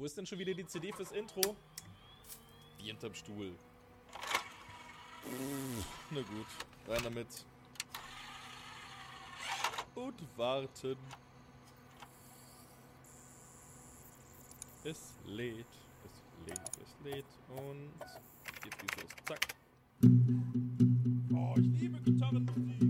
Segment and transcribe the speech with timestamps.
[0.00, 1.54] Wo ist denn schon wieder die CD fürs Intro?
[2.80, 3.52] Die hinterm Stuhl.
[6.10, 6.46] Na gut,
[6.88, 7.26] rein damit.
[9.94, 10.96] Und warten.
[14.84, 15.66] Es lädt,
[16.06, 17.90] es lädt, es lädt und
[18.64, 19.10] jetzt geht's los.
[19.26, 19.48] Zack.
[21.34, 22.89] Oh, ich liebe Gitarrenmusik.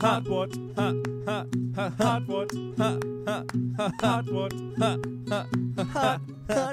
[0.00, 0.94] Hardwort, ha,
[1.26, 1.44] ha,
[1.74, 3.44] ha, Hardwort, ha, ha,
[3.76, 4.96] ha, Hardwort, ha,
[5.28, 6.68] ha, ha, ha,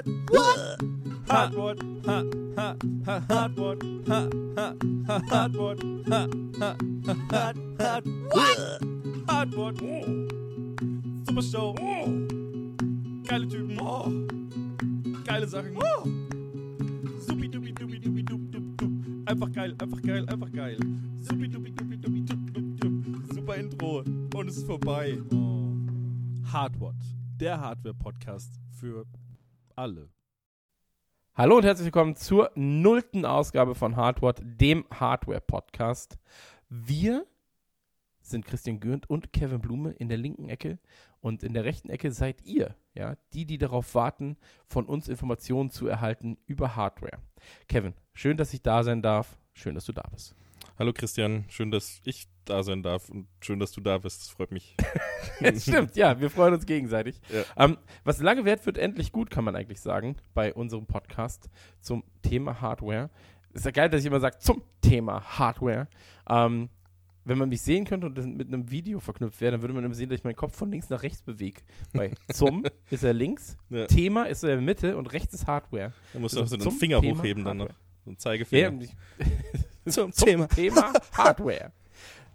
[1.26, 2.22] Hardwort, ha,
[2.56, 4.74] ha, ha, Hardwort, ha, ha,
[5.06, 6.28] ha, Hardwort, ha,
[6.60, 6.76] ha,
[7.08, 8.14] ha, Hardwort,
[9.28, 9.78] Hardwort,
[11.26, 11.74] Super Show,
[13.24, 13.76] geile Typen,
[15.24, 15.74] geile Sachen,
[17.26, 18.90] supi dupi dupi dupi dup dup dup,
[19.26, 20.78] einfach geil, einfach geil, einfach geil,
[21.20, 22.25] supi dupi dupi dupi dup dup dup,
[23.56, 23.98] super Intro
[24.34, 25.18] und es ist vorbei.
[26.52, 26.96] Hardwort,
[27.40, 29.06] der Hardware-Podcast für
[29.74, 30.08] alle.
[31.34, 36.18] Hallo und herzlich willkommen zur nullten Ausgabe von Hardware, dem Hardware-Podcast.
[36.68, 37.26] Wir
[38.20, 40.78] sind Christian Gürnt und Kevin Blume in der linken Ecke
[41.20, 45.70] und in der rechten Ecke seid ihr, ja, die, die darauf warten, von uns Informationen
[45.70, 47.18] zu erhalten über Hardware.
[47.68, 49.38] Kevin, schön, dass ich da sein darf.
[49.52, 50.34] Schön, dass du da bist.
[50.78, 54.20] Hallo Christian, schön, dass ich da sein darf und schön, dass du da bist.
[54.22, 54.76] Das freut mich.
[55.40, 57.20] Es stimmt, ja, wir freuen uns gegenseitig.
[57.30, 57.44] Ja.
[57.64, 62.04] Ähm, was lange währt, wird endlich gut, kann man eigentlich sagen, bei unserem Podcast zum
[62.22, 63.10] Thema Hardware.
[63.52, 65.88] Ist ja geil, dass ich immer sage, zum Thema Hardware.
[66.28, 66.70] Ähm,
[67.24, 69.84] wenn man mich sehen könnte und das mit einem Video verknüpft wäre, dann würde man
[69.84, 71.60] immer sehen, dass ich meinen Kopf von links nach rechts bewege.
[71.92, 73.86] Bei zum ist er links, Ja.
[73.86, 75.92] Thema ist er in der Mitte und rechts ist Hardware.
[76.12, 77.68] Da musst du Also auch so den zum Finger Thema hochheben dann noch.
[77.68, 77.80] Hardware.
[78.04, 78.80] So ein Ja, Zeigefinger.
[78.82, 78.90] ich,
[79.90, 81.72] Zum zum Thema Hardware.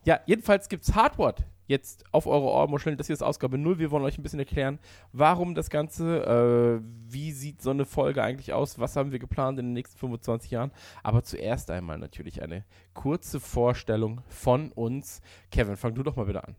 [0.05, 1.35] Ja, jedenfalls gibt es Hardware
[1.71, 2.97] jetzt auf eure Ohrmuscheln.
[2.97, 3.79] Das hier ist Ausgabe 0.
[3.79, 4.77] Wir wollen euch ein bisschen erklären,
[5.13, 9.57] warum das Ganze, äh, wie sieht so eine Folge eigentlich aus, was haben wir geplant
[9.57, 10.71] in den nächsten 25 Jahren.
[11.01, 15.21] Aber zuerst einmal natürlich eine kurze Vorstellung von uns.
[15.49, 16.55] Kevin, fang du doch mal wieder an.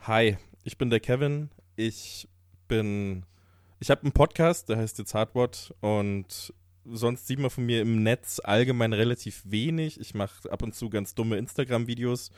[0.00, 1.50] Hi, ich bin der Kevin.
[1.76, 2.28] Ich
[2.66, 3.24] bin.
[3.78, 6.54] Ich habe einen Podcast, der heißt jetzt Hardwort und
[6.90, 10.00] sonst sieht man von mir im Netz allgemein relativ wenig.
[10.00, 12.30] Ich mache ab und zu ganz dumme Instagram-Videos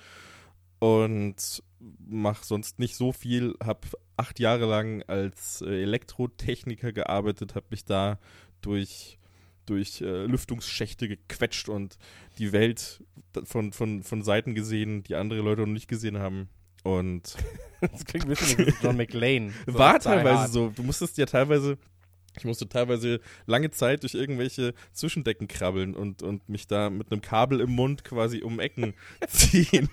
[0.79, 1.63] und
[2.07, 3.55] mache sonst nicht so viel.
[3.63, 8.19] Habe acht Jahre lang als äh, Elektrotechniker gearbeitet, habe mich da
[8.61, 9.19] durch
[9.67, 11.99] durch äh, Lüftungsschächte gequetscht und
[12.39, 13.05] die Welt
[13.45, 16.49] von, von, von Seiten gesehen, die andere Leute noch nicht gesehen haben.
[16.85, 17.37] Und
[17.81, 19.55] Das klingt ein bisschen wie John McLean.
[19.67, 20.71] So war teilweise so.
[20.71, 21.79] Du musstest ja teilweise,
[22.39, 27.21] ich musste teilweise lange Zeit durch irgendwelche Zwischendecken krabbeln und, und mich da mit einem
[27.21, 28.95] Kabel im Mund quasi um Ecken
[29.29, 29.89] ziehen.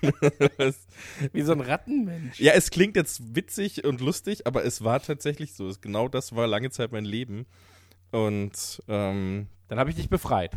[1.34, 2.40] Wie so ein Rattenmensch.
[2.40, 5.68] ja, es klingt jetzt witzig und lustig, aber es war tatsächlich so.
[5.68, 7.46] Es- Genau das war lange Zeit mein Leben.
[8.12, 10.52] Und ähm, Dann habe ich dich befreit.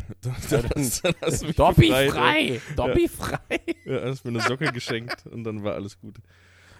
[1.55, 2.61] Dobby frei!
[2.75, 3.39] Dobby frei!
[3.85, 6.17] Ja, hast mir eine Socke geschenkt und dann war alles gut.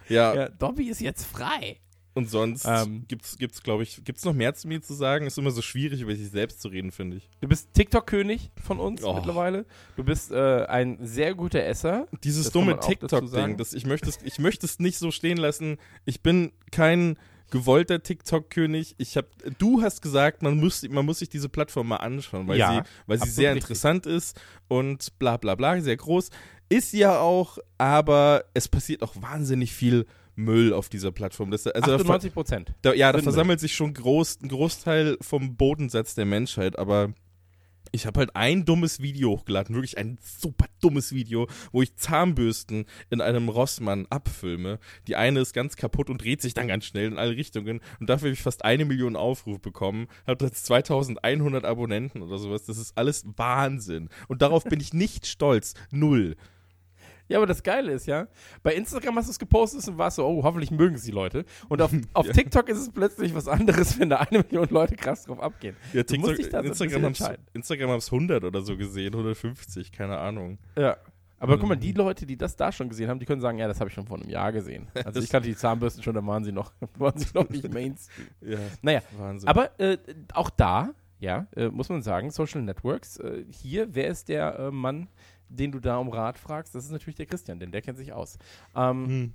[0.08, 1.78] Ja, Ja, Dobby ist jetzt frei.
[2.14, 3.04] Und sonst Ähm.
[3.08, 5.26] gibt's, gibt's glaube ich, gibt's noch mehr zu mir zu sagen?
[5.26, 7.28] Ist immer so schwierig, über sich selbst zu reden, finde ich.
[7.40, 9.14] Du bist TikTok-König von uns Oh.
[9.14, 9.64] mittlerweile.
[9.96, 12.06] Du bist äh, ein sehr guter Esser.
[12.24, 15.78] Dieses Das dumme TikTok-Ding, das ich möchte es, ich möchte es nicht so stehen lassen.
[16.04, 17.16] Ich bin kein
[17.50, 18.94] gewollter TikTok-König.
[18.98, 19.26] Ich hab,
[19.58, 22.90] du hast gesagt, man muss, man muss sich diese Plattform mal anschauen, weil Ja, sie,
[23.06, 23.64] weil sie sehr richtig.
[23.70, 26.30] interessant ist und bla bla bla, sehr groß.
[26.68, 30.06] Ist ja auch, aber es passiert auch wahnsinnig viel
[30.44, 31.50] Müll auf dieser Plattform.
[31.50, 32.74] Das, also da, 98 Prozent.
[32.82, 37.14] da, ja, da versammelt sich schon groß, ein Großteil vom Bodensatz der Menschheit, aber
[37.92, 42.86] ich habe halt ein dummes Video hochgeladen, wirklich ein super dummes Video, wo ich Zahnbürsten
[43.10, 44.78] in einem Rossmann abfilme.
[45.08, 48.08] Die eine ist ganz kaputt und dreht sich dann ganz schnell in alle Richtungen und
[48.08, 52.64] dafür habe ich fast eine Million Aufrufe bekommen, habe jetzt 2100 Abonnenten oder sowas.
[52.64, 55.74] Das ist alles Wahnsinn und darauf bin ich nicht stolz.
[55.90, 56.36] Null.
[57.30, 58.26] Ja, aber das Geile ist ja,
[58.62, 61.44] bei Instagram hast du es gepostet und warst so, oh, hoffentlich mögen es die Leute.
[61.68, 62.32] Und auf, auf Ja.
[62.32, 65.76] TikTok ist es plötzlich was anderes, wenn da eine Million Leute krass drauf abgehen.
[65.92, 67.30] Ja, Du musst TikTok, dich da Instagram haben es.
[67.54, 70.58] Instagram haben's 100 oder so gesehen, 150, keine Ahnung.
[70.76, 70.96] Ja.
[71.38, 71.80] Aber guck mal, Mhm.
[71.80, 73.94] die Leute, die das da schon gesehen haben, die können sagen, ja, das habe ich
[73.94, 74.88] schon vor einem Jahr gesehen.
[75.06, 78.26] Also ich kannte die Zahnbürsten schon, da waren sie noch, waren sie noch nicht Mainstream.
[78.42, 79.48] Ja, Naja, Wahnsinn.
[79.48, 79.96] Aber äh,
[80.34, 80.90] auch da,
[81.20, 85.08] ja, äh, muss man sagen, Social Networks, äh, hier, wer ist der äh, Mann,
[85.50, 86.74] den du da um Rat fragst?
[86.74, 88.38] Das ist natürlich der Christian, denn der kennt sich aus.
[88.74, 89.32] Ähm, Hm.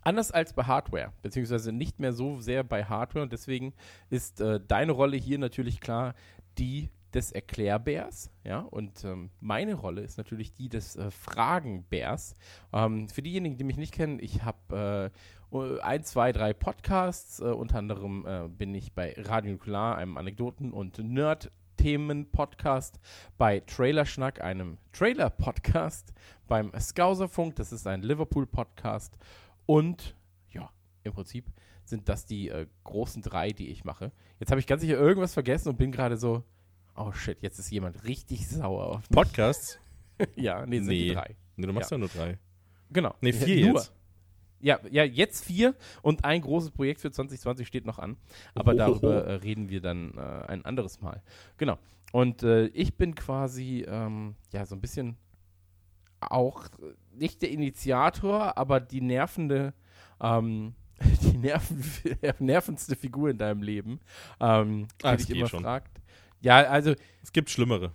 [0.00, 3.72] Anders als bei Hardware, beziehungsweise nicht mehr so sehr bei Hardware und deswegen
[4.10, 6.14] ist äh, deine Rolle hier natürlich klar
[6.58, 12.34] die des Erklärbärs, ja, und ähm, meine Rolle ist natürlich die des äh, Fragenbärs.
[12.72, 15.12] Ähm, für diejenigen, die mich nicht kennen, ich habe
[15.52, 17.40] äh, ein, zwei, drei Podcasts.
[17.40, 20.98] Äh, unter anderem äh, bin ich bei Radio Nukular, einem Anekdoten- und
[21.82, 23.00] Nerd-Themen-Podcast,
[23.38, 26.12] bei Trailerschnack, einem Trailer-Podcast,
[26.46, 29.16] beim Scouserfunk, das ist ein Liverpool-Podcast
[29.66, 30.14] und
[30.50, 30.70] ja,
[31.02, 31.46] im Prinzip
[31.84, 34.12] sind das die äh, großen drei, die ich mache.
[34.38, 36.44] Jetzt habe ich ganz sicher irgendwas vergessen und bin gerade so,
[36.94, 39.10] oh shit, jetzt ist jemand richtig sauer auf mich.
[39.10, 39.80] Podcasts?
[40.36, 41.08] ja, nee, sind Nee.
[41.08, 41.36] die drei.
[41.56, 41.98] Nee, du machst ja, Ja.
[41.98, 42.38] nur drei.
[42.90, 43.14] Genau.
[43.20, 43.80] Nee, vier Nur.
[43.80, 43.92] jetzt.
[44.62, 48.16] Ja, ja, jetzt vier und ein großes Projekt für 2020 steht noch an.
[48.54, 51.20] Aber darüber äh, reden wir dann äh, ein anderes Mal.
[51.58, 51.78] Genau.
[52.12, 55.16] Und äh, ich bin quasi, ähm, ja, so ein bisschen
[56.20, 59.74] auch äh, nicht der Initiator, aber die nervende,
[60.20, 60.74] ähm,
[61.22, 61.82] die nerven,
[62.38, 63.98] nervendste Figur in deinem Leben,
[64.40, 65.62] ähm, Ah, die dich immer schon.
[65.62, 66.00] fragt.
[66.40, 67.92] Ja, also, Es gibt schlimmere.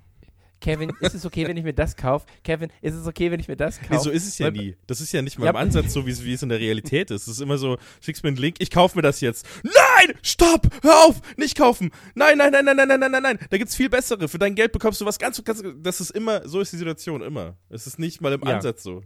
[0.59, 2.25] Kevin, ist es okay, wenn ich mir das kaufe?
[2.43, 3.93] Kevin, ist es okay, wenn ich mir das kaufe?
[3.93, 4.75] Nee, so ist es ja Weil- nie.
[4.87, 6.59] Das ist ja nicht mal Ja, im Ansatz so, wie es, wie es in der
[6.59, 7.23] Realität ist.
[7.27, 9.45] Es ist immer so, schickst mir einen Link, ich kaufe mir das jetzt.
[9.63, 10.15] Nein!
[10.23, 10.67] Stopp!
[10.81, 11.21] Hör auf!
[11.37, 11.91] Nicht kaufen!
[12.15, 13.39] Nein, nein, nein, nein, nein, nein, nein, nein, nein.
[13.49, 14.27] Da gibt's viel bessere.
[14.27, 17.21] Für dein Geld bekommst du was ganz, ganz, das ist immer, so ist die Situation
[17.21, 17.55] immer.
[17.69, 18.55] Es ist nicht mal im Ja.
[18.55, 19.03] Ansatz so.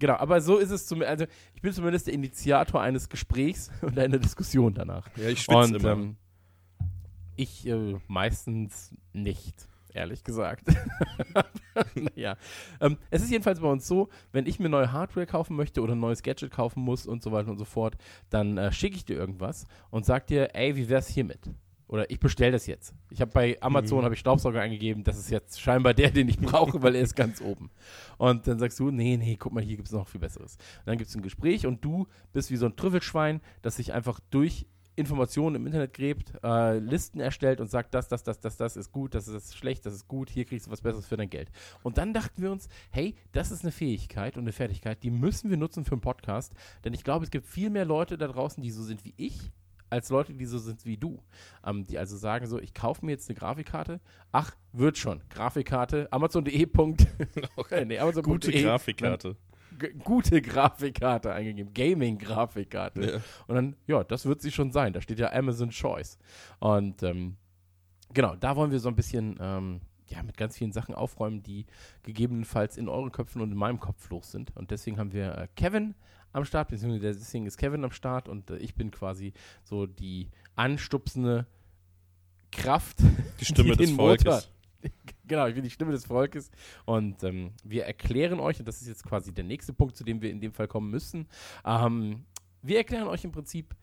[0.00, 3.98] Genau, aber so ist es zumindest, also ich bin zumindest der Initiator eines Gesprächs und
[3.98, 5.06] einer Diskussion danach.
[5.16, 5.92] Ja, ich schwitze immer.
[5.92, 6.16] ähm,
[7.36, 9.54] ich äh, meistens nicht,
[9.94, 10.64] ehrlich gesagt.
[11.94, 12.36] naja.
[12.80, 15.94] Ähm, es ist jedenfalls bei uns so, wenn ich mir neue Hardware kaufen möchte oder
[15.94, 17.96] ein neues Gadget kaufen muss und so weiter und so fort,
[18.28, 21.50] dann äh, schicke ich dir irgendwas und sag dir, ey, wie wär's hiermit?
[21.86, 22.94] Oder ich bestelle das jetzt.
[23.10, 24.04] Ich habe bei Amazon Mhm.
[24.04, 27.16] habe ich Staubsauger eingegeben, das ist jetzt scheinbar der, den ich brauche, weil er ist
[27.16, 27.70] ganz oben.
[28.16, 30.56] Und dann sagst du, nee, nee, guck mal, hier gibt es noch viel Besseres.
[30.80, 33.92] Und dann gibt es ein Gespräch und du bist wie so ein Trüffelschwein, das sich
[33.92, 34.66] einfach durch
[34.96, 38.92] Informationen im Internet gräbt, äh, Listen erstellt und sagt, das, das, das, das, das ist
[38.92, 41.50] gut, das ist schlecht, das ist gut, hier kriegst du was Besseres für dein Geld.
[41.82, 45.50] Und dann dachten wir uns, hey, das ist eine Fähigkeit und eine Fertigkeit, die müssen
[45.50, 46.52] wir nutzen für einen Podcast,
[46.84, 49.50] denn ich glaube, es gibt viel mehr Leute da draußen, die so sind wie ich,
[49.90, 51.20] als Leute, die so sind wie du.
[51.66, 54.00] Ähm, die also sagen so, ich kaufe mir jetzt eine Grafikkarte.
[54.30, 55.20] Ach, wird schon.
[55.30, 56.66] Grafikkarte, amazon.de.
[56.66, 57.06] Punkt-
[57.86, 58.32] nee, amazon.de.
[58.32, 59.36] Gute Grafikkarte.
[60.04, 61.72] Gute Grafikkarte eingegeben.
[61.74, 63.12] Gaming-Grafikkarte.
[63.12, 63.20] Ja.
[63.46, 64.92] Und dann, ja, das wird sie schon sein.
[64.92, 66.18] Da steht ja Amazon Choice.
[66.58, 67.36] Und ähm,
[68.12, 71.66] genau, da wollen wir so ein bisschen ähm, ja, mit ganz vielen Sachen aufräumen, die
[72.02, 74.54] gegebenenfalls in euren Köpfen und in meinem Kopf los sind.
[74.56, 75.94] Und deswegen haben wir äh, Kevin
[76.32, 79.32] am Start, beziehungsweise deswegen ist Kevin am Start und äh, ich bin quasi
[79.64, 81.46] so die anstupsende
[82.52, 82.98] Kraft.
[83.40, 84.49] Die Stimme die des den Motor- Volkes.
[85.30, 86.50] Genau, ich bin die Stimme des Volkes
[86.86, 90.20] und ähm, wir erklären euch, und das ist jetzt quasi der nächste Punkt, zu dem
[90.20, 91.28] wir in dem Fall kommen müssen,
[91.64, 92.24] ähm,
[92.62, 93.76] wir erklären euch im Prinzip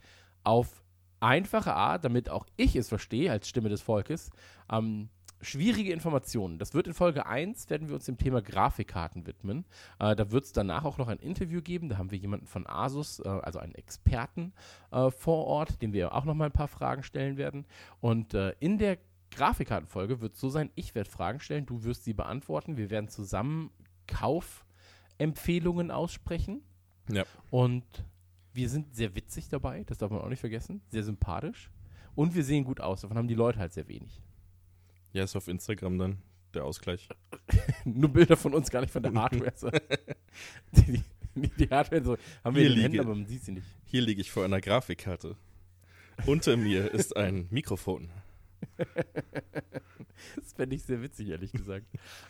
[0.43, 0.83] auf
[1.21, 4.29] einfache Art, damit auch ich es verstehe als Stimme des Volkes,
[4.69, 5.07] ähm,
[5.39, 6.59] schwierige Informationen.
[6.59, 9.63] Das wird in Folge 1, werden wir uns dem Thema Grafikkarten widmen.
[9.99, 11.87] Äh, da wird es danach auch noch ein Interview geben.
[11.87, 14.51] Da haben wir jemanden von Asus, äh, also einen Experten
[14.91, 17.65] äh, vor Ort, dem wir auch noch mal ein paar Fragen stellen werden.
[18.01, 18.97] Und äh, in der
[19.31, 22.77] Grafikkartenfolge wird es so sein, ich werde Fragen stellen, du wirst sie beantworten.
[22.77, 23.71] Wir werden zusammen
[24.07, 26.61] Kaufempfehlungen aussprechen.
[27.09, 27.25] Ja.
[27.49, 27.85] Und
[28.53, 30.81] wir sind sehr witzig dabei, das darf man auch nicht vergessen.
[30.89, 31.69] Sehr sympathisch.
[32.15, 34.21] Und wir sehen gut aus, davon haben die Leute halt sehr wenig.
[35.13, 36.17] Ja, ist auf Instagram dann
[36.53, 37.07] der Ausgleich.
[37.85, 39.53] Nur Bilder von uns, gar nicht von der Hardware.
[39.55, 39.69] so.
[40.71, 41.03] die,
[41.35, 43.03] die, die Hardware so, haben wir Hier in den Händen, liege.
[43.03, 43.67] aber man sieht sie nicht.
[43.85, 45.35] Hier liege ich vor einer Grafikkarte.
[46.25, 48.09] Unter mir ist ein Mikrofon.
[50.35, 51.85] Das fände ich sehr witzig, ehrlich gesagt.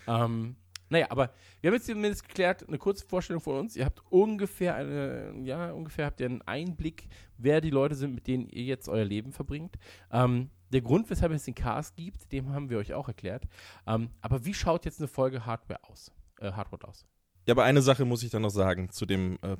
[0.07, 0.55] ähm,
[0.89, 3.75] naja, aber wir haben jetzt zumindest geklärt, eine kurze Vorstellung von uns.
[3.75, 7.07] Ihr habt ungefähr eine, ja, ungefähr habt ihr einen Einblick,
[7.37, 9.75] wer die Leute sind, mit denen ihr jetzt euer Leben verbringt.
[10.11, 13.45] Ähm, der Grund, weshalb es den Cast gibt, dem haben wir euch auch erklärt.
[13.85, 16.11] Ähm, aber wie schaut jetzt eine Folge Hardware aus?
[16.39, 17.05] Äh, Hardware aus?
[17.45, 19.55] Ja, aber eine Sache muss ich dann noch sagen zu dem äh,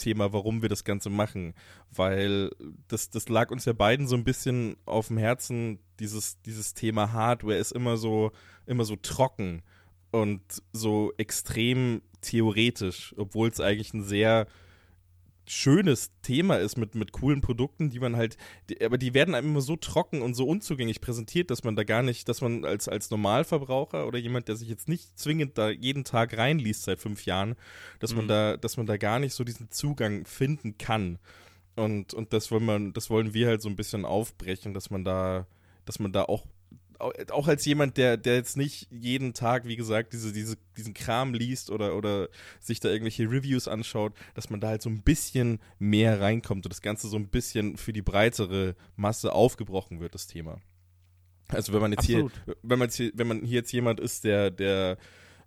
[0.00, 1.54] Podcast-Thema, warum wir das Ganze machen.
[1.90, 2.50] Weil
[2.88, 5.78] das, das lag uns ja beiden so ein bisschen auf dem Herzen.
[5.98, 8.32] Dieses, dieses Thema Hardware ist immer so,
[8.66, 9.62] immer so trocken
[10.10, 10.40] und
[10.72, 14.46] so extrem theoretisch, obwohl es eigentlich ein sehr
[15.50, 18.36] schönes Thema ist mit, mit coolen Produkten, die man halt,
[18.68, 21.82] die, aber die werden einem immer so trocken und so unzugänglich präsentiert, dass man da
[21.84, 25.70] gar nicht, dass man als, als Normalverbraucher oder jemand, der sich jetzt nicht zwingend da
[25.70, 27.56] jeden Tag reinliest seit fünf Jahren,
[27.98, 28.28] dass man Mhm.
[28.28, 31.18] da, dass man da gar nicht so diesen Zugang finden kann.
[31.76, 35.04] Und, und das wollen wir, das wollen wir halt so ein bisschen aufbrechen, dass man
[35.04, 35.46] da,
[35.84, 36.48] dass man da auch au-
[37.00, 41.34] auch als jemand, der, der jetzt nicht jeden Tag, wie gesagt, diese, diese, diesen Kram
[41.34, 42.28] liest oder, oder
[42.60, 46.72] sich da irgendwelche Reviews anschaut, dass man da halt so ein bisschen mehr reinkommt und
[46.72, 50.60] das Ganze so ein bisschen für die breitere Masse aufgebrochen wird, das Thema.
[51.48, 52.32] Also wenn man jetzt Absolut.
[52.44, 54.98] hier, wenn man jetzt hier, wenn man hier jetzt jemand ist, der, der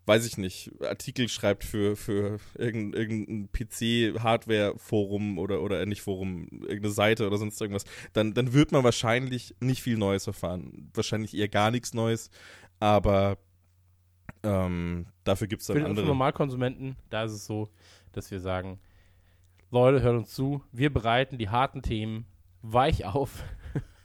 [0.06, 6.94] weiß ich nicht, Artikel schreibt für, für irgendein, irgendein PC-Hardware-Forum oder, oder nicht Forum, irgendeine
[6.94, 10.92] Seite oder sonst irgendwas, dann, dann wird man wahrscheinlich nicht viel Neues erfahren.
[10.94, 12.30] Wahrscheinlich eher gar nichts Neues,
[12.80, 13.38] aber
[14.44, 16.06] ähm, dafür gibt es dann Für andere.
[16.06, 17.70] Normalkonsumenten, da ist es so,
[18.12, 18.80] dass wir sagen,
[19.72, 22.26] Leute, hört uns zu, wir bereiten die harten Themen
[22.62, 23.44] weich auf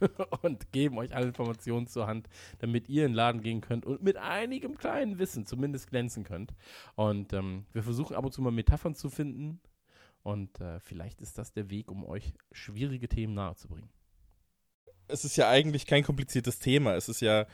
[0.43, 4.03] und geben euch alle Informationen zur Hand, damit ihr in den Laden gehen könnt und
[4.03, 6.55] mit einigem kleinen Wissen zumindest glänzen könnt.
[6.95, 9.61] Und ähm, wir versuchen ab und zu mal Metaphern zu finden
[10.23, 13.91] und äh, vielleicht ist das der Weg, um euch schwierige Themen nahezubringen.
[15.07, 16.95] es ist ja eigentlich kein kompliziertes Thema.
[16.95, 17.47] Es ist ja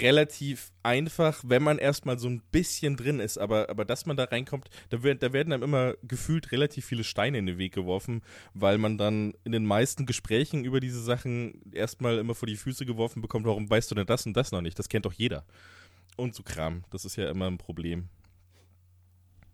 [0.00, 3.38] relativ einfach, wenn man erstmal so ein bisschen drin ist.
[3.38, 7.04] Aber, aber dass man da reinkommt, da, wird, da werden einem immer gefühlt relativ viele
[7.04, 8.22] Steine in den Weg geworfen,
[8.52, 12.86] weil man dann in den meisten Gesprächen über diese Sachen erstmal immer vor die Füße
[12.86, 14.78] geworfen bekommt, warum weißt du denn das und das noch nicht?
[14.78, 15.44] Das kennt doch jeder.
[16.16, 16.84] Und so Kram.
[16.90, 18.08] Das ist ja immer ein Problem.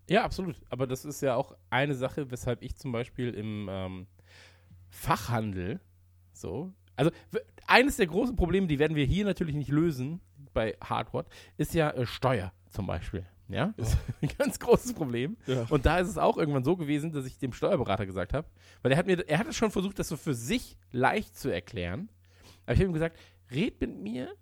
[0.09, 0.57] Ja, absolut.
[0.69, 4.07] Aber das ist ja auch eine Sache, weshalb ich zum Beispiel im ähm,
[4.89, 5.79] Fachhandel
[6.33, 6.73] so.
[6.95, 7.11] Also
[7.65, 10.19] eines der großen Probleme, die werden wir hier natürlich nicht lösen
[10.53, 11.25] bei Hardware,
[11.57, 13.25] ist ja äh, Steuer zum Beispiel.
[13.47, 15.37] Ja, ist ein ganz großes Problem.
[15.45, 15.65] Ja.
[15.69, 18.47] Und da ist es auch irgendwann so gewesen, dass ich dem Steuerberater gesagt habe,
[18.81, 22.09] weil er hat mir, er hatte schon versucht, das so für sich leicht zu erklären.
[22.65, 23.17] Aber ich habe ihm gesagt,
[23.51, 24.33] red mit mir,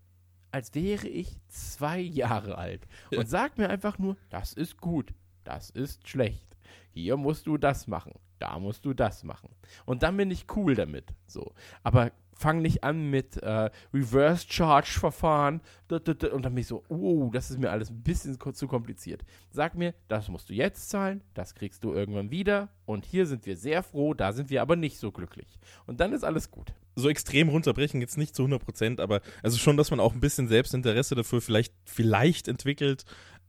[0.52, 2.88] als wäre ich zwei Jahre alt.
[3.10, 3.20] Ja.
[3.20, 5.14] Und sag mir einfach nur, das ist gut,
[5.44, 6.56] das ist schlecht.
[6.92, 9.50] Hier musst du das machen, da musst du das machen.
[9.86, 11.14] Und dann bin ich cool damit.
[11.28, 11.54] So.
[11.84, 17.30] Aber fang nicht an mit äh, Reverse Charge Verfahren und dann bin ich so, oh,
[17.34, 19.24] das ist mir alles ein bisschen zu kompliziert.
[19.52, 23.46] Sag mir, das musst du jetzt zahlen, das kriegst du irgendwann wieder und hier sind
[23.46, 25.60] wir sehr froh, da sind wir aber nicht so glücklich.
[25.86, 26.74] Und dann ist alles gut.
[26.96, 30.22] so extrem runterbrechen, jetzt nicht zu 100 Prozent, aber also schon, dass man auch ein
[30.22, 33.04] bisschen Selbstinteresse dafür vielleicht, vielleicht entwickelt,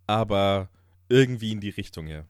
[0.06, 0.68] aber
[1.08, 2.24] irgendwie in die Richtung, ja.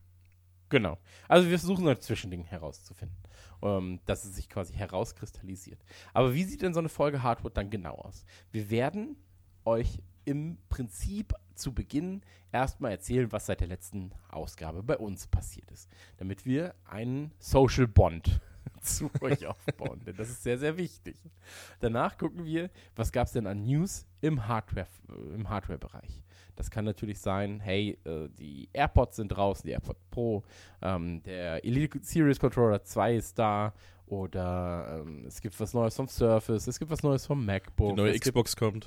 [0.68, 0.98] Genau.
[1.28, 3.16] Also wir versuchen ein Zwischending herauszufinden,
[3.62, 5.80] ähm, dass es sich quasi herauskristallisiert.
[6.12, 8.24] Aber wie sieht denn so eine Folge Hardwood dann genau aus?
[8.52, 9.16] Wir werden
[9.64, 15.70] euch im Prinzip zu Beginn erstmal erzählen, was seit der letzten Ausgabe bei uns passiert
[15.70, 18.40] ist, damit wir einen Social Bond
[18.82, 21.16] zu euch aufbauen, denn das ist sehr, sehr wichtig.
[21.80, 26.22] Danach gucken wir, was gab es denn an News im Hardware, äh, im Hardware-Bereich.
[26.60, 30.42] Das kann natürlich sein, hey, äh, die AirPods sind draußen, die AirPod Pro,
[30.82, 33.72] ähm, der Elite Series Controller 2 ist da
[34.04, 37.96] oder ähm, es gibt was Neues vom Surface, es gibt was Neues vom MacBook.
[37.96, 38.86] Die neue Xbox kommt.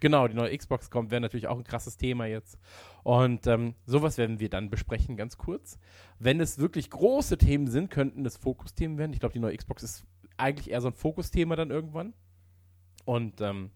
[0.00, 2.58] Genau, die neue Xbox kommt, wäre natürlich auch ein krasses Thema jetzt.
[3.04, 5.78] Und ähm, sowas werden wir dann besprechen, ganz kurz.
[6.18, 9.12] Wenn es wirklich große Themen sind, könnten es Fokusthemen werden.
[9.12, 10.04] Ich glaube, die neue Xbox ist
[10.36, 12.12] eigentlich eher so ein Fokusthema dann irgendwann.
[13.04, 13.70] Und ähm,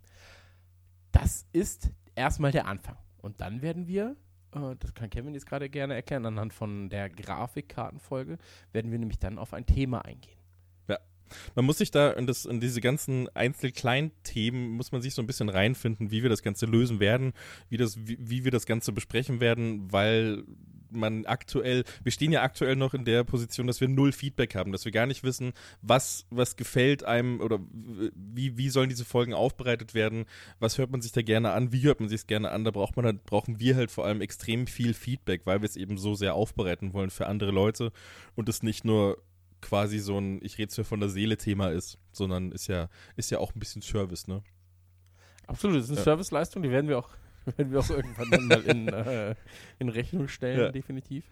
[1.12, 2.96] das ist erstmal der Anfang.
[3.18, 4.16] Und dann werden wir,
[4.54, 8.38] äh, das kann Kevin jetzt gerade gerne erklären, anhand von der Grafikkartenfolge,
[8.72, 10.38] werden wir nämlich dann auf ein Thema eingehen.
[11.54, 15.22] Man muss sich da in, das, in diese ganzen einzelkleinen Themen, muss man sich so
[15.22, 17.32] ein bisschen reinfinden, wie wir das Ganze lösen werden,
[17.68, 20.44] wie, das, wie, wie wir das Ganze besprechen werden, weil
[20.90, 24.72] man aktuell, wir stehen ja aktuell noch in der Position, dass wir null Feedback haben,
[24.72, 25.52] dass wir gar nicht wissen,
[25.82, 27.58] was, was gefällt einem oder
[28.14, 30.24] wie, wie sollen diese Folgen aufbereitet werden,
[30.58, 32.70] was hört man sich da gerne an, wie hört man sich es gerne an, da
[32.70, 35.98] braucht man halt, brauchen wir halt vor allem extrem viel Feedback, weil wir es eben
[35.98, 37.92] so sehr aufbereiten wollen für andere Leute
[38.34, 39.22] und es nicht nur
[39.60, 43.30] quasi so ein Ich rede mir von der Seele Thema ist, sondern ist ja, ist
[43.30, 44.42] ja auch ein bisschen Service, ne?
[45.46, 46.04] Absolut, das ist eine Ja.
[46.04, 47.10] Serviceleistung, die werden wir auch,
[47.56, 49.34] werden wir auch irgendwann dann mal in, äh,
[49.78, 50.72] in Rechnung stellen, Ja.
[50.72, 51.24] definitiv.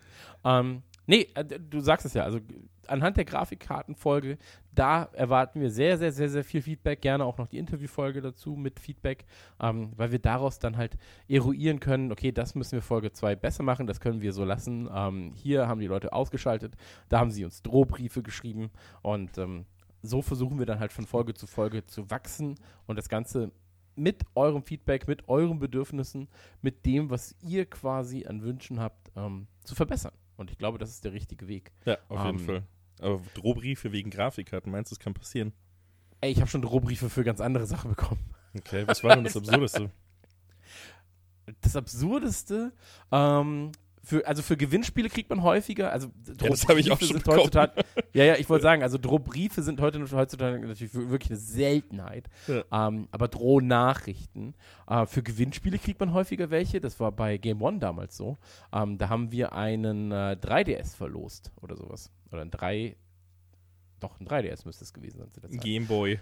[0.45, 2.41] Ähm, nee, äh, du sagst es ja, also
[2.87, 4.39] anhand der Grafikkartenfolge,
[4.73, 8.55] da erwarten wir sehr, sehr, sehr, sehr viel Feedback, gerne auch noch die Interviewfolge dazu
[8.55, 9.25] mit Feedback,
[9.61, 10.97] ähm, weil wir daraus dann halt
[11.29, 14.89] eruieren können, okay, das müssen wir Folge 2 besser machen, das können wir so lassen.
[14.95, 16.75] Ähm, hier haben die Leute ausgeschaltet,
[17.09, 18.71] da haben sie uns Drohbriefe geschrieben
[19.03, 19.67] und ähm,
[20.03, 22.55] so versuchen wir dann halt von Folge zu Folge zu wachsen
[22.87, 23.51] und das Ganze
[23.97, 26.29] mit eurem Feedback, mit euren Bedürfnissen,
[26.63, 30.13] mit dem, was ihr quasi an Wünschen habt, ähm, zu verbessern.
[30.37, 31.73] Und ich glaube, das ist der richtige Weg.
[31.85, 32.63] Ja, auf jeden Ähm, Fall.
[33.01, 35.53] Aber Drohbriefe wegen Grafikkarten, meinst du, das kann passieren?
[36.21, 38.21] Ey, ich habe schon Drohbriefe für ganz andere Sachen bekommen.
[38.57, 39.91] Okay, was war denn das Absurdeste?
[41.61, 42.73] Das Absurdeste,
[43.13, 43.73] ähm,
[44.07, 46.07] für, also für Gewinnspiele kriegt man häufiger, also
[46.41, 49.81] Ja, das habe ich auch schon heutzutage, ja, ja, ich wollte sagen, also Drohbriefe sind
[49.81, 52.87] heute, heutzutage natürlich wirklich eine Seltenheit, Ja.
[52.87, 54.55] ähm, aber Drohnachrichten,
[54.87, 58.39] äh, für Gewinnspiele kriegt man häufiger welche, das war bei Game One damals so,
[58.73, 62.95] ähm, da haben wir einen äh, 3DS verlost oder sowas, oder ein 3,
[63.99, 65.61] doch ein 3DS müsste es gewesen sein zu der Zeit.
[65.61, 66.21] Gameboy.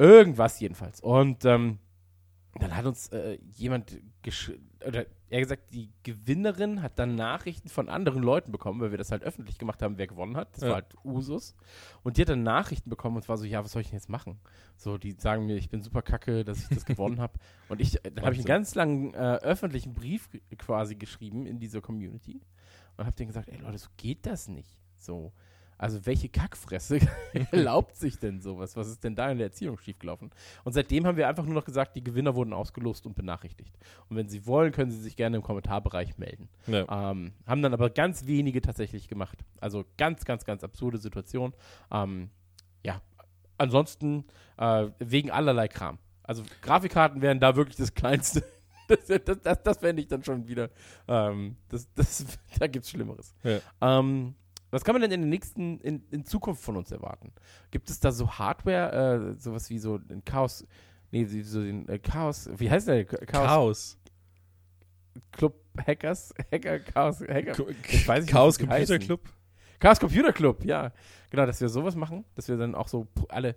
[0.00, 1.00] Irgendwas jedenfalls.
[1.00, 1.78] Und ähm,
[2.62, 3.98] dann hat uns äh, jemand
[4.86, 9.10] oder eher gesagt, die Gewinnerin hat dann Nachrichten von anderen Leuten bekommen, weil wir das
[9.10, 10.54] halt öffentlich gemacht haben, wer gewonnen hat.
[10.54, 10.68] Das Ja.
[10.68, 11.54] war halt Usus.
[12.02, 14.08] Und die hat dann Nachrichten bekommen und war so, ja, was soll ich denn jetzt
[14.08, 14.38] machen?
[14.76, 17.34] So, die sagen mir, ich bin super kacke, dass ich das gewonnen habe.
[17.68, 21.80] Und ich, dann habe ich einen ganz langen äh, öffentlichen Brief quasi geschrieben in dieser
[21.80, 22.40] Community
[22.96, 24.80] und habe denen gesagt, ey Leute, so geht das nicht.
[24.96, 25.32] So,
[25.78, 27.00] also welche Kackfresse
[27.50, 28.76] erlaubt sich denn sowas?
[28.76, 30.30] Was ist denn da in der Erziehung schiefgelaufen?
[30.64, 33.76] Und seitdem haben wir einfach nur noch gesagt, die Gewinner wurden ausgelost und benachrichtigt.
[34.08, 36.48] Und wenn sie wollen, können sie sich gerne im Kommentarbereich melden.
[36.66, 37.10] Ja.
[37.10, 39.38] Ähm, haben dann aber ganz wenige tatsächlich gemacht.
[39.60, 41.52] Also ganz, ganz, ganz absurde Situation.
[41.90, 42.30] Ähm,
[42.84, 43.00] ja,
[43.58, 44.24] ansonsten
[44.56, 45.98] äh, wegen allerlei Kram.
[46.22, 48.44] Also Grafikkarten wären da wirklich das Kleinste.
[48.86, 50.68] Das, das, das, das fände ich dann schon wieder.
[51.08, 53.34] Ähm, das, das, da gibt es Schlimmeres.
[53.42, 53.60] Ja.
[53.80, 54.34] Ähm,
[54.74, 57.32] was kann man denn in der nächsten, in, in Zukunft von uns erwarten?
[57.70, 60.66] Gibt es da so Hardware, äh, sowas wie so ein Chaos,
[61.12, 63.04] nee, wie so den äh, Chaos, wie heißt der?
[63.04, 63.98] Chaos, Chaos.
[65.30, 65.54] Club
[65.86, 66.34] Hackers?
[66.50, 67.68] Hacker, Chaos, Hacker?
[67.88, 68.98] Ich weiß nicht, Chaos Computer heißen.
[68.98, 69.20] Club.
[69.78, 70.92] Chaos Computer Club, ja.
[71.30, 73.54] Genau, dass wir sowas machen, dass wir dann auch so alle.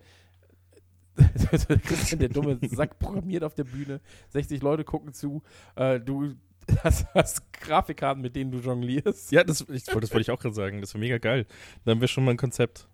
[1.83, 5.41] Christian, der dumme Sack programmiert auf der Bühne, 60 Leute gucken zu,
[5.75, 6.35] äh, du
[6.83, 9.31] hast, hast Grafikkarten, mit denen du jonglierst.
[9.31, 10.81] Ja, das, ich, das wollte ich auch gerade sagen.
[10.81, 11.45] Das war mega geil.
[11.85, 12.87] Da haben wir schon mal ein Konzept.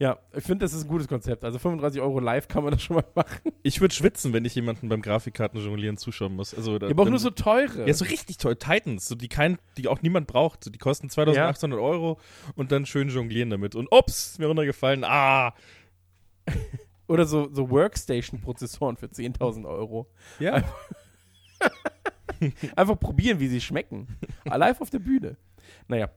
[0.00, 1.42] Ja, ich finde, das ist ein gutes Konzept.
[1.44, 3.52] Also 35 Euro live kann man das schon mal machen.
[3.64, 6.54] Ich würde schwitzen, wenn ich jemanden beim Grafikkarten jonglieren zuschauen muss.
[6.54, 7.84] Also, da, Ja, aber auch dann- nur so teure.
[7.86, 8.54] Ja, so richtig toll.
[8.54, 10.62] Titans, so die, kein, die auch niemand braucht.
[10.62, 12.20] So, die kosten 2800 Euro
[12.54, 13.74] und dann schön jonglieren damit.
[13.74, 15.02] Und ups, ist mir runtergefallen.
[15.04, 15.52] Ah!
[17.08, 20.08] Oder so, so Workstation-Prozessoren für 10.000 Euro.
[20.38, 20.62] Ja.
[22.76, 24.08] Einfach probieren, wie sie schmecken.
[24.44, 25.36] Live auf der Bühne.
[25.86, 26.10] Naja.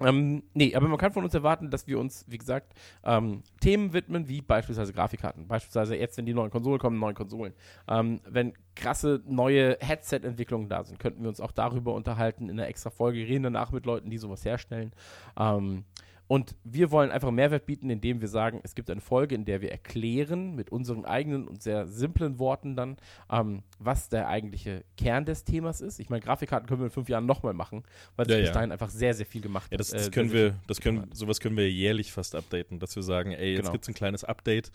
[0.00, 2.72] Ähm, nee, aber man kann von uns erwarten, dass wir uns, wie gesagt,
[3.04, 5.46] ähm, Themen widmen, wie beispielsweise Grafikkarten.
[5.46, 7.52] Beispielsweise jetzt, wenn die neuen Konsolen kommen, neue Konsolen.
[7.86, 12.68] Ähm, wenn krasse neue Headset-Entwicklungen da sind, könnten wir uns auch darüber unterhalten in einer
[12.68, 14.92] extra Folge, reden danach mit Leuten, die sowas herstellen.
[15.38, 15.84] Ähm,
[16.30, 19.62] und wir wollen einfach Mehrwert bieten, indem wir sagen, es gibt eine Folge, in der
[19.62, 22.98] wir erklären, mit unseren eigenen und sehr simplen Worten dann,
[23.32, 25.98] ähm, was der eigentliche Kern des Themas ist.
[25.98, 27.82] Ich meine, Grafikkarten können wir in fünf Jahren nochmal machen,
[28.14, 30.30] weil sich Ja, bis dahin einfach sehr, sehr viel gemacht Ja, das, das äh, können
[30.30, 33.72] wir, das können, sowas können wir jährlich fast updaten, dass wir sagen, ey, jetzt Genau.
[33.72, 34.70] gibt's ein kleines Update,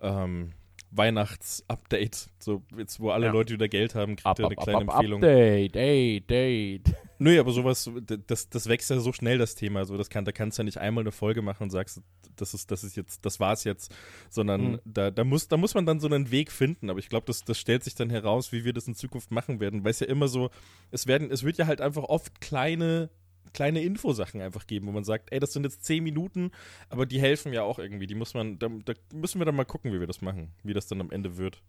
[0.00, 0.52] ähm,
[0.90, 3.32] Weihnachts-Update, so jetzt, wo alle Ja.
[3.32, 5.22] Leute wieder Geld haben, kriegt ihr eine up, up, kleine up, Empfehlung.
[5.22, 6.94] Update, ey, date.
[7.18, 7.90] Nö, aber sowas,
[8.26, 9.84] das, das wächst ja so schnell, das Thema.
[9.84, 12.00] So, das kann, da kannst du ja nicht einmal eine Folge machen und sagst,
[12.36, 13.94] das ist, das ist jetzt, das war's jetzt,
[14.30, 14.80] sondern Mhm.
[14.84, 16.90] da, da, muss, da muss man dann so einen Weg finden.
[16.90, 19.60] Aber ich glaube, das, das stellt sich dann heraus, wie wir das in Zukunft machen
[19.60, 19.84] werden.
[19.84, 20.50] Weil es ja immer so,
[20.90, 23.10] es werden, es wird ja halt einfach oft kleine,
[23.52, 26.50] kleine Infosachen einfach geben, wo man sagt, ey, das sind jetzt zehn Minuten,
[26.88, 28.08] aber die helfen ja auch irgendwie.
[28.08, 30.72] Die muss man, da, da müssen wir dann mal gucken, wie wir das machen, wie
[30.74, 31.62] das dann am Ende wird.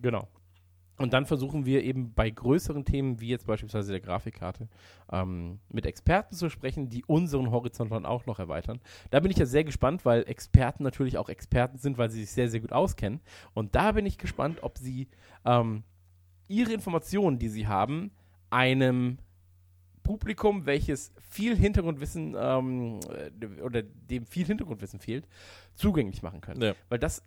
[0.00, 0.28] Genau.
[0.98, 4.68] Und dann versuchen wir eben bei größeren Themen, wie jetzt beispielsweise der Grafikkarte,
[5.12, 8.80] ähm, mit Experten zu sprechen, die unseren Horizont dann auch noch erweitern.
[9.10, 12.30] Da bin ich ja sehr gespannt, weil Experten natürlich auch Experten sind, weil sie sich
[12.30, 13.20] sehr, sehr gut auskennen.
[13.52, 15.08] Und da bin ich gespannt, ob sie
[15.44, 15.84] ähm,
[16.48, 18.10] ihre Informationen, die sie haben,
[18.48, 19.18] einem
[20.06, 25.26] Publikum, welches viel Hintergrundwissen ähm, äh, oder dem viel Hintergrundwissen fehlt,
[25.74, 26.62] zugänglich machen können.
[26.62, 26.74] Ja.
[26.88, 27.24] Weil das,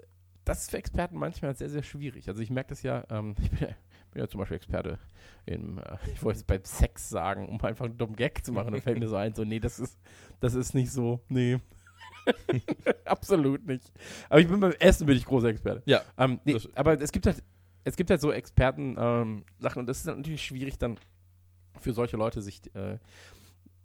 [0.50, 2.28] das ist für Experten manchmal sehr, sehr schwierig.
[2.28, 3.68] Also ich merke das ja, ähm, ich bin ja,
[4.12, 4.98] bin ja zum Beispiel Experte
[5.46, 8.74] im, äh, ich wollte es beim Sex sagen, um einfach einen dummen Gag zu machen.
[8.74, 10.00] Da fällt mir so ein, so, nee, das ist,
[10.40, 11.60] das ist nicht so, nee.
[13.06, 13.92] Absolut nicht.
[14.28, 15.84] Aber ich bin beim Essen bin ich großer Experte.
[15.86, 16.02] Ja.
[16.18, 17.44] Ähm, nee, aber es gibt halt,
[17.84, 20.98] es gibt halt so Experten-Sachen und das ist dann natürlich schwierig dann
[21.80, 22.98] für solche Leute sich äh,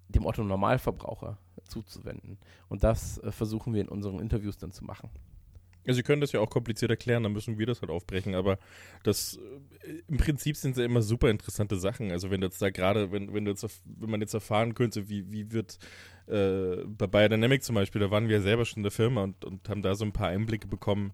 [0.09, 1.37] dem Otto Normalverbraucher
[1.69, 2.39] zuzuwenden.
[2.69, 5.11] Und das äh, versuchen wir in unseren Interviews dann zu machen.
[5.87, 8.59] Also Sie können das ja auch kompliziert erklären, dann müssen wir das halt aufbrechen, aber
[9.03, 9.39] das
[9.83, 12.11] äh, im Prinzip sind ja immer super interessante Sachen.
[12.11, 15.53] Also wenn jetzt da gerade, wenn, wenn jetzt wenn man jetzt erfahren könnte, wie, wie
[15.53, 15.79] wird
[16.27, 19.45] äh, bei Biodynamic zum Beispiel, da waren wir ja selber schon in der Firma und,
[19.45, 21.13] und haben da so ein paar Einblicke bekommen,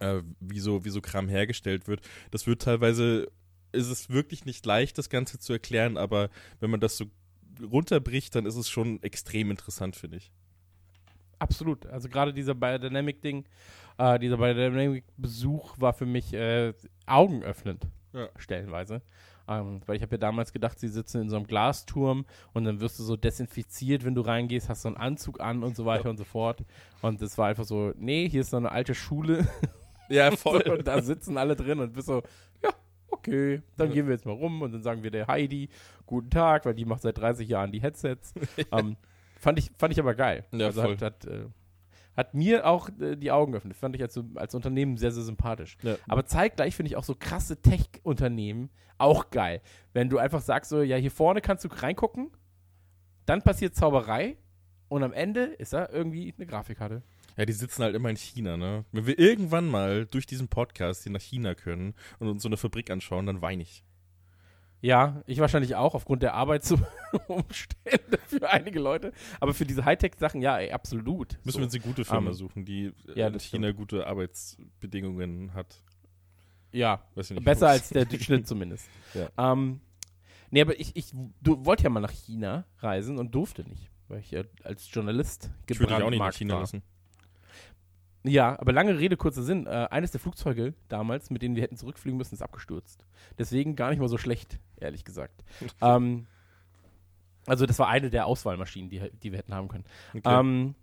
[0.00, 2.00] äh, wie, so, wie so Kram hergestellt wird.
[2.30, 3.28] Das wird teilweise,
[3.72, 7.06] ist es wirklich nicht leicht, das Ganze zu erklären, aber wenn man das so
[7.62, 10.32] runterbricht, dann ist es schon extrem interessant, finde ich.
[11.38, 11.86] Absolut.
[11.86, 13.44] Also gerade dieser Biodynamic-Ding,
[13.98, 16.72] äh, dieser Biodynamic-Besuch war für mich äh,
[17.06, 18.28] augenöffnend, Ja.
[18.36, 19.02] stellenweise.
[19.46, 22.80] Ähm, weil ich habe ja damals gedacht, sie sitzen in so einem Glasturm und dann
[22.80, 26.04] wirst du so desinfiziert, wenn du reingehst, hast so einen Anzug an und so weiter
[26.04, 26.10] Ja.
[26.10, 26.64] und so fort.
[27.02, 29.46] Und es war einfach so, nee, hier ist so eine alte Schule
[30.08, 32.22] Ja, so, und da sitzen alle drin und bist so,
[32.62, 32.70] ja,
[33.10, 33.94] okay, dann Ja.
[33.94, 35.68] gehen wir jetzt mal rum und dann sagen wir der Heidi,
[36.06, 38.32] guten Tag, weil die macht seit 30 Jahren die Headsets.
[38.72, 38.96] ähm,
[39.44, 40.44] fand, ich, fand ich aber geil.
[40.52, 40.94] Ja, also voll.
[40.94, 41.46] Hat, hat, äh,
[42.16, 43.76] Hat mir auch äh, die Augen geöffnet.
[43.76, 45.76] Fand ich als, als Unternehmen sehr, sehr sympathisch.
[45.82, 45.96] Ja.
[46.08, 49.60] Aber zeitgleich finde ich auch so krasse Tech-Unternehmen auch geil.
[49.92, 52.30] Wenn du einfach sagst, so, ja, hier vorne kannst du reingucken,
[53.26, 54.36] dann passiert Zauberei
[54.88, 57.02] und am Ende ist da irgendwie eine Grafikkarte.
[57.36, 58.84] Ja, die sitzen halt immer in China, ne?
[58.92, 62.56] Wenn wir irgendwann mal durch diesen Podcast hier nach China können und uns so eine
[62.56, 63.84] Fabrik anschauen, dann weine ich.
[64.84, 69.12] Ja, ich wahrscheinlich auch, aufgrund der Arbeitsumstände für einige Leute.
[69.40, 71.38] Aber für diese Hightech-Sachen, ja, ey, absolut.
[71.42, 71.58] Müssen So.
[71.60, 75.82] wir uns eine gute Firma Ähm, suchen, die äh, ja, in China gute Arbeitsbedingungen hat.
[76.70, 77.42] Ja, nicht.
[77.44, 78.86] besser als der Schnitt zumindest.
[79.14, 79.30] Ja.
[79.52, 79.80] Ähm,
[80.50, 84.32] nee, aber ich, ich wollte ja mal nach China reisen und durfte nicht, weil ich
[84.32, 86.60] ja als Journalist Ich würde dich auch nicht nach China war.
[86.60, 86.82] lassen.
[88.26, 89.66] Ja, aber lange Rede, kurzer Sinn.
[89.66, 93.04] Äh, eines der Flugzeuge damals, mit denen wir hätten zurückfliegen müssen, ist abgestürzt.
[93.38, 95.44] Deswegen gar nicht mal so schlecht, ehrlich gesagt.
[95.82, 96.26] ähm,
[97.46, 99.84] also das war eine der Auswahlmaschinen, die, die wir hätten haben können.
[100.14, 100.40] Okay.
[100.40, 100.74] Ähm,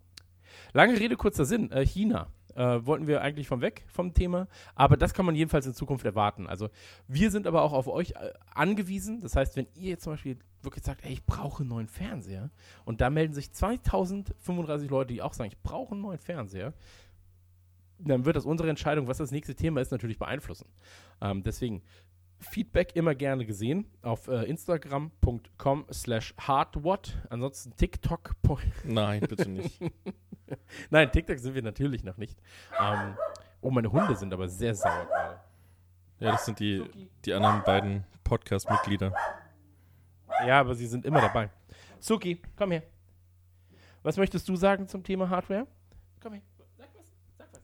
[0.73, 1.71] lange Rede, kurzer Sinn.
[1.71, 2.27] Äh, China.
[2.53, 6.03] Äh, wollten wir eigentlich von weg vom Thema, aber das kann man jedenfalls in Zukunft
[6.03, 6.47] erwarten.
[6.47, 6.67] Also
[7.07, 9.21] wir sind aber auch auf euch äh, angewiesen.
[9.21, 12.49] Das heißt, wenn ihr jetzt zum Beispiel wirklich sagt, ey, ich brauche einen neuen Fernseher
[12.83, 16.73] und da melden sich 2035 Leute, die auch sagen, ich brauche einen neuen Fernseher,
[18.03, 20.67] dann wird das unsere Entscheidung, was das nächste Thema ist, natürlich beeinflussen.
[21.21, 21.81] Ähm, deswegen
[22.39, 27.17] Feedback immer gerne gesehen auf äh, instagram.com slash hardwatt.
[27.29, 28.35] Ansonsten TikTok.
[28.83, 29.79] Nein, bitte nicht.
[30.89, 32.39] Nein, TikTok sind wir natürlich noch nicht.
[32.79, 33.15] Ähm,
[33.61, 35.39] oh, meine Hunde sind aber sehr sauer gerade.
[36.19, 36.83] Ja, das sind die,
[37.25, 39.13] die anderen beiden Podcast-Mitglieder.
[40.45, 41.49] Ja, aber sie sind immer dabei.
[41.99, 42.83] Suki, komm her.
[44.03, 45.67] Was möchtest du sagen zum Thema Hardware?
[46.21, 46.41] Komm her.
[46.77, 47.05] Sag was.
[47.37, 47.61] Sag was.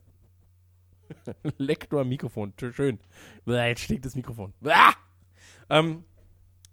[1.58, 2.54] Lektor Mikrofon.
[2.72, 3.00] Schön.
[3.46, 4.54] Jetzt stinkt das Mikrofon.
[5.70, 6.04] Ähm,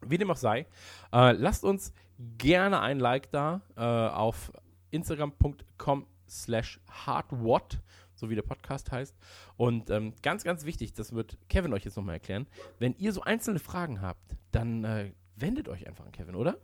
[0.07, 0.67] wie dem auch sei,
[1.13, 1.93] äh, lasst uns
[2.39, 4.53] gerne ein Like da äh, auf
[4.91, 7.81] instagram.com slash hardwatt,
[8.15, 9.17] so wie der Podcast heißt.
[9.57, 12.47] Und ähm, ganz, ganz wichtig, das wird Kevin euch jetzt nochmal erklären.
[12.79, 16.57] Wenn ihr so einzelne Fragen habt, dann äh, wendet euch einfach an Kevin, oder?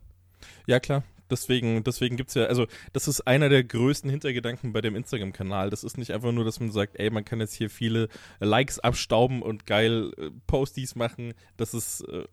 [0.66, 1.02] Ja, klar.
[1.30, 5.70] Deswegen, deswegen gibt es ja, also das ist einer der größten Hintergedanken bei dem Instagram-Kanal.
[5.70, 8.08] Das ist nicht einfach nur, dass man sagt, ey, man kann jetzt hier viele
[8.40, 11.34] Likes abstauben und geil äh, Posties machen.
[11.56, 12.24] Das ist, äh,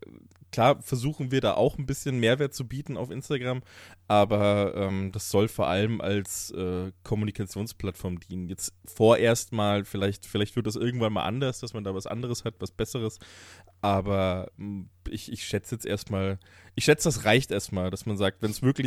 [0.51, 3.61] klar, versuchen wir da auch ein bisschen Mehrwert zu bieten auf Instagram,
[4.07, 8.49] aber ähm, das soll vor allem als äh, Kommunikationsplattform dienen.
[8.49, 12.45] Jetzt vorerst mal, vielleicht, vielleicht wird das irgendwann mal anders, dass man da was anderes
[12.45, 13.19] hat, was Besseres.
[13.81, 14.49] Aber
[15.09, 16.39] ich, ich schätze jetzt erstmal,
[16.75, 18.86] ich schätze, das reicht erstmal, dass man sagt, wenn es wirklich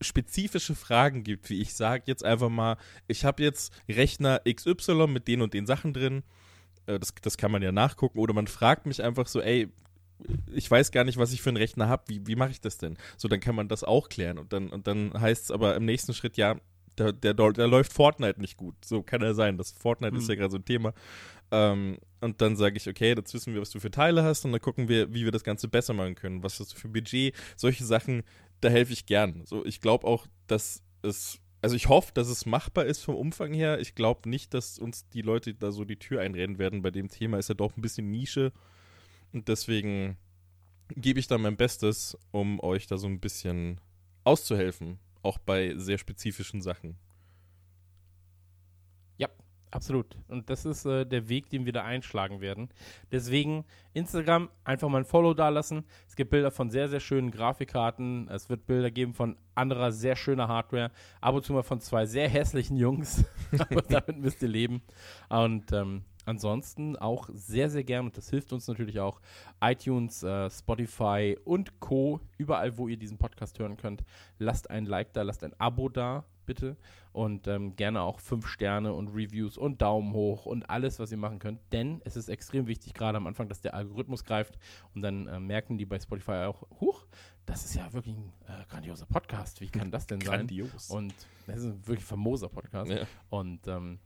[0.00, 5.28] spezifische Fragen gibt, wie ich sage jetzt einfach mal, ich habe jetzt Rechner XY mit
[5.28, 6.22] den und den Sachen drin,
[6.86, 9.68] äh, das, das kann man ja nachgucken, oder man fragt mich einfach so, ey,
[10.52, 12.78] ich weiß gar nicht, was ich für einen Rechner habe, wie, wie mache ich das
[12.78, 12.96] denn?
[13.16, 15.84] So, dann kann man das auch klären und dann, und dann heißt es aber im
[15.84, 16.56] nächsten Schritt, ja,
[16.98, 18.74] der, der, der läuft Fortnite nicht gut.
[18.84, 19.56] So kann er sein.
[19.56, 20.30] Das Fortnite ist Hm.
[20.30, 20.92] ja gerade so ein Thema.
[21.50, 24.52] Ähm, und dann sage ich, okay, jetzt wissen wir, was du für Teile hast und
[24.52, 26.42] dann gucken wir, wie wir das Ganze besser machen können.
[26.42, 27.34] Was hast du für ein Budget?
[27.56, 28.22] Solche Sachen,
[28.60, 29.42] da helfe ich gern.
[29.44, 33.52] So, ich glaube auch, dass es, also ich hoffe, dass es machbar ist vom Umfang
[33.52, 33.80] her.
[33.80, 36.82] Ich glaube nicht, dass uns die Leute da so die Tür einrennen werden.
[36.82, 38.52] Bei dem Thema ist ja doch ein bisschen Nische
[39.32, 40.16] und deswegen
[40.96, 43.80] gebe ich da mein Bestes, um euch da so ein bisschen
[44.24, 44.98] auszuhelfen.
[45.22, 46.96] Auch bei sehr spezifischen Sachen.
[49.72, 50.16] Absolut.
[50.26, 52.70] Und das ist äh, der Weg, den wir da einschlagen werden.
[53.12, 55.84] Deswegen Instagram einfach mal ein Follow dalassen.
[56.08, 58.28] Es gibt Bilder von sehr, sehr schönen Grafikkarten.
[58.28, 60.90] Es wird Bilder geben von anderer sehr schöner Hardware.
[61.20, 63.24] Ab und zu mal von zwei sehr hässlichen Jungs.
[63.58, 64.82] Aber damit müsst ihr leben.
[65.28, 69.20] Und ähm, ansonsten auch sehr, sehr gern, und das hilft uns natürlich auch,
[69.60, 72.20] iTunes, äh, Spotify und Co.
[72.38, 74.04] Überall, wo ihr diesen Podcast hören könnt.
[74.38, 76.76] Lasst ein Like da, lasst ein Abo da, bitte.
[77.12, 81.18] Und ähm, gerne auch fünf Sterne und Reviews und Daumen hoch und alles, was ihr
[81.18, 81.60] machen könnt.
[81.72, 84.58] Denn es ist extrem wichtig, gerade am Anfang, dass der Algorithmus greift.
[84.94, 87.06] Und dann äh, merken die bei Spotify auch, huch,
[87.46, 89.60] das ist ja wirklich ein äh, grandioser Podcast.
[89.60, 90.38] Wie kann das denn sein?
[90.38, 90.90] Grandios.
[90.90, 91.14] Und
[91.46, 92.90] das ist ein wirklich famoser Podcast.
[92.90, 93.06] ja.
[93.28, 93.98] Und ähm,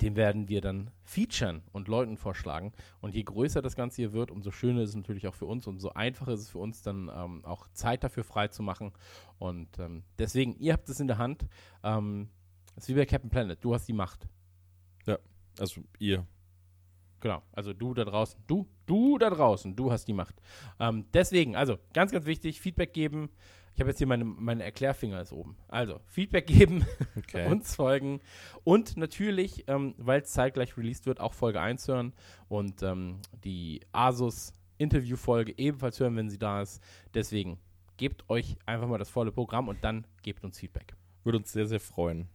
[0.00, 2.72] den werden wir dann featuren und Leuten vorschlagen.
[3.00, 5.66] Und je größer das Ganze hier wird, umso schöner ist es natürlich auch für uns,
[5.66, 8.92] umso einfacher ist es für uns dann ähm, auch Zeit dafür frei zu machen.
[9.38, 11.46] Und ähm, deswegen, ihr habt es in der Hand.
[11.82, 12.30] Ähm,
[12.74, 13.62] das ist wie bei Captain Planet.
[13.62, 14.26] Du hast die Macht.
[15.58, 16.26] Also ihr.
[17.20, 17.42] Genau.
[17.52, 20.40] Also du da draußen, du, du da draußen, du hast die Macht.
[20.80, 23.30] Ähm, deswegen, also ganz, ganz wichtig, Feedback geben.
[23.74, 25.56] Ich habe jetzt hier meine, meine Erklärfinger ist oben.
[25.68, 26.84] Also, Feedback geben,
[27.16, 27.46] Okay.
[27.50, 28.20] uns folgen
[28.64, 32.12] und natürlich, ähm, weil es zeitgleich released wird, auch Folge 1 hören
[32.48, 36.82] und ähm, die Asus Interviewfolge ebenfalls hören, wenn sie da ist.
[37.14, 37.58] Deswegen
[37.96, 40.94] gebt euch einfach mal das volle Programm und dann gebt uns Feedback.
[41.24, 42.28] Würde uns sehr, sehr freuen.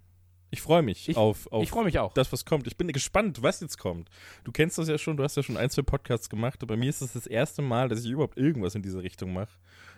[0.49, 2.13] Ich freue mich Ich- auf, auf ich freue mich auch.
[2.13, 2.67] das, was kommt.
[2.67, 4.09] Ich bin gespannt, was jetzt kommt.
[4.45, 6.65] Du kennst das ja schon, du hast ja schon ein, zwei Podcasts gemacht.
[6.65, 9.51] Bei mir ist es das erste Mal, dass ich überhaupt irgendwas in diese Richtung mache.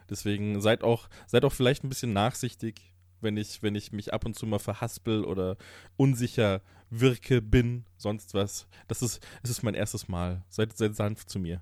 [0.10, 4.26] Deswegen seid auch, seid auch vielleicht ein bisschen nachsichtig, wenn ich, wenn ich mich ab
[4.26, 5.58] und zu mal verhaspel oder
[5.98, 8.68] unsicher wirke, bin, sonst was.
[8.88, 10.44] Das ist, es ist mein erstes Mal.
[10.50, 11.62] Seid, seid sanft zu mir.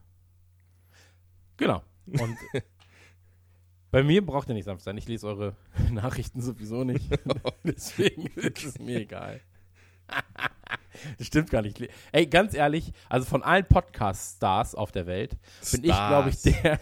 [1.57, 1.83] Genau.
[2.05, 2.37] Und
[3.91, 4.97] bei mir braucht ihr nicht sanft sein.
[4.97, 5.55] Ich lese eure
[5.91, 7.09] Nachrichten sowieso nicht.
[7.63, 9.41] Deswegen ist es mir egal.
[11.17, 11.81] Das stimmt gar nicht.
[12.11, 15.37] Ey, ganz ehrlich, also von allen Podcast-Stars auf der Welt
[15.71, 16.79] bin ich, glaube ich, der.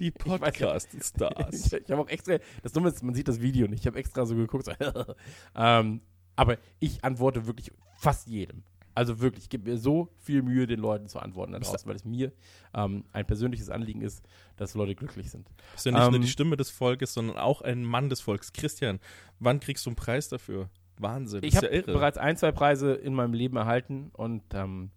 [0.00, 1.54] Die Podcast-Stars.
[1.66, 2.38] ich ich habe auch extra.
[2.62, 3.80] Das Dumme ist, man sieht das Video nicht.
[3.80, 4.66] Ich habe extra so geguckt.
[4.66, 4.72] So,
[5.56, 6.00] ähm,
[6.36, 8.62] aber ich antworte wirklich fast jedem.
[8.94, 11.94] Also wirklich, ich gebe mir so viel Mühe, den Leuten zu antworten da draußen, weil
[11.94, 12.32] es mir
[12.74, 14.24] ähm, ein persönliches Anliegen ist,
[14.56, 15.48] dass Leute glücklich sind.
[15.72, 18.52] bist ja nicht nur Ähm, die Stimme des Volkes, sondern auch ein Mann des Volkes.
[18.52, 18.98] Christian,
[19.38, 20.68] wann kriegst du einen Preis dafür?
[21.02, 21.40] Wahnsinn.
[21.42, 24.90] Ich habe ja bereits ein, zwei Preise in meinem Leben erhalten und ähm,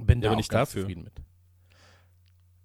[0.00, 0.82] bin da Ja, auch nicht ganz dafür.
[0.82, 1.22] zufrieden mit.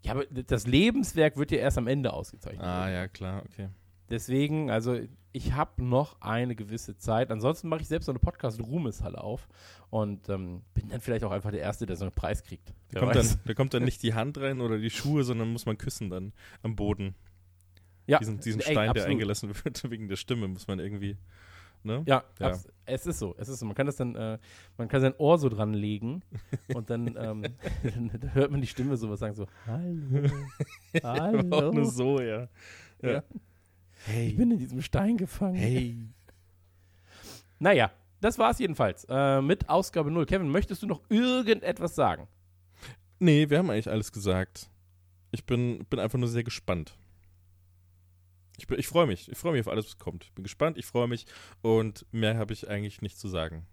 [0.04, 2.66] Ja, aber das Lebenswerk wird ja erst am Ende ausgezeichnet.
[2.66, 3.70] ah, ja, klar, okay.
[4.10, 5.00] Deswegen, also
[5.32, 7.32] ich habe noch eine gewisse Zeit.
[7.32, 9.48] Ansonsten mache ich selbst so eine Podcast-Ruhmeshalle auf
[9.90, 12.74] und ähm, bin dann vielleicht auch einfach der Erste, der so einen Preis kriegt.
[12.92, 15.66] Da kommt, dann, da kommt dann nicht die Hand rein oder die Schuhe, sondern muss
[15.66, 17.16] man küssen dann am Boden.
[18.08, 19.12] ja, Diesen, diesen ey, Stein, der absolut.
[19.12, 21.16] eingelassen wird wegen der Stimme, muss man irgendwie.
[21.84, 22.04] Ne?
[22.06, 22.58] Ja, Ja.
[22.86, 23.36] es ist so.
[23.38, 23.66] Es ist so.
[23.66, 24.38] Man kann das dann, äh,
[24.78, 26.22] man kann sein Ohr so dran legen
[26.76, 27.44] und dann, ähm,
[27.84, 30.30] dann hört man die Stimme sowas sagen so, hallo,
[31.04, 31.84] Aber auch nur hallo.
[31.86, 32.48] so, ja.
[33.02, 33.10] ja.
[33.12, 33.24] Ja.
[34.08, 34.34] Ich Hey.
[34.34, 35.56] bin in diesem Stein gefangen.
[35.56, 35.98] Hey.
[37.60, 40.26] Naja, das war's jedenfalls äh, mit Ausgabe 0.
[40.26, 42.28] Kevin, möchtest du noch irgendetwas sagen?
[43.20, 44.70] Nee, wir haben eigentlich alles gesagt.
[45.32, 46.98] Ich bin, bin einfach nur sehr gespannt.
[48.62, 49.32] Ich, ich freue mich.
[49.32, 50.26] Ich freue mich auf alles, was kommt.
[50.26, 51.26] Ich bin gespannt, ich freue mich
[51.62, 53.66] und mehr habe ich eigentlich nicht zu sagen.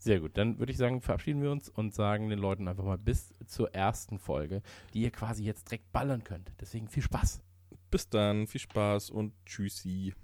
[0.00, 2.98] Sehr gut, dann würde ich sagen, verabschieden wir uns und sagen den Leuten einfach mal
[2.98, 4.62] bis zur ersten Folge,
[4.94, 6.52] die ihr quasi jetzt direkt ballern könnt.
[6.60, 7.42] Deswegen viel Spaß.
[7.90, 10.14] Bis dann, viel Spaß und tschüssi.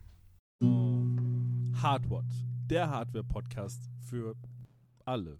[1.83, 2.25] Hardwatt,
[2.71, 4.37] der Hardware-Podcast für
[5.05, 5.39] alle.